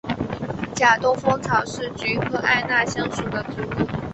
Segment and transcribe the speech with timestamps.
[0.73, 3.99] 假东风草是菊科艾纳香属的植物。